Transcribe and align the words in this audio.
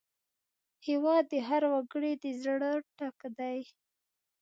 هېواد 0.87 1.23
د 1.31 1.33
هر 1.47 1.63
وګړي 1.73 2.13
د 2.23 2.25
زړه 2.43 2.71
ټک 2.97 3.17
دی. 3.37 3.59